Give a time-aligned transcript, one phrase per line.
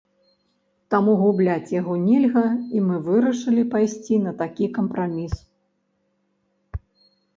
[0.93, 2.43] Таму губляць яго нельга,
[2.77, 5.37] і мы вырашылі пайсці на такі кампраміс.